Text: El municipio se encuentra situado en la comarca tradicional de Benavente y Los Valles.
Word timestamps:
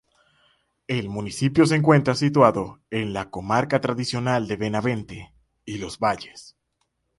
El 0.87 1.09
municipio 1.09 1.67
se 1.67 1.75
encuentra 1.75 2.15
situado 2.15 2.79
en 2.89 3.13
la 3.13 3.29
comarca 3.29 3.79
tradicional 3.81 4.47
de 4.47 4.55
Benavente 4.55 5.31
y 5.63 5.77
Los 5.77 5.99
Valles. 5.99 6.57